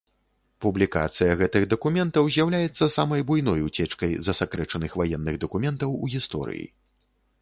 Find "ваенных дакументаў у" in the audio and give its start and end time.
5.03-6.11